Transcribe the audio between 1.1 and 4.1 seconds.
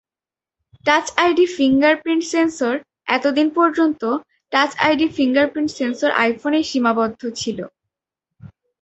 ID fingerprint সেনসরএত দিন পর্যন্ত